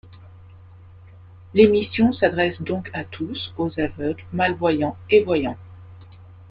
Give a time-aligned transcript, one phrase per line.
[1.53, 5.59] L'émission s'adresse donc à tous, aux aveugles, malvoyants et voyants.